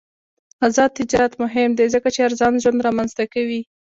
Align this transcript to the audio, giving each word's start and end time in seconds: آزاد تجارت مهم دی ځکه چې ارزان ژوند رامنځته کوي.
آزاد 0.67 0.89
تجارت 0.99 1.33
مهم 1.43 1.69
دی 1.77 1.85
ځکه 1.95 2.07
چې 2.13 2.19
ارزان 2.27 2.53
ژوند 2.63 2.83
رامنځته 2.87 3.23
کوي. 3.33 3.61